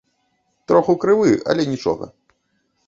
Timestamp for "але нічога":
1.53-2.05